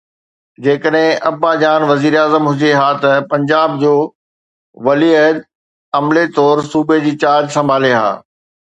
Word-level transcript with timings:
جيڪڏهن 0.67 1.19
ابا 1.29 1.51
جان 1.63 1.81
وزير 1.91 2.13
اعظم 2.21 2.43
هجي 2.51 2.71
ها 2.79 2.87
ته 3.05 3.11
پنجاب 3.35 3.77
جو 3.85 3.93
ولي 4.89 5.11
عهد 5.21 5.37
عملي 6.01 6.25
طور 6.41 6.57
صوبي 6.73 7.01
جي 7.07 7.13
چارج 7.25 7.47
سنڀالي 7.59 7.97
ها. 8.01 8.11